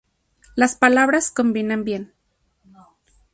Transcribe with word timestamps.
Las 0.55 0.73
palabras 0.75 1.29
combinan 1.29 1.83
bien. 1.83 2.11